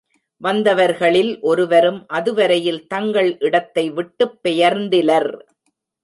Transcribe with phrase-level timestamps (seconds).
[0.41, 5.29] வந்தவர்களில் ஒருவரும் அதுவரையில் தங்கள் இடத்தை விட்டுப் பெயர்ந்திலர்.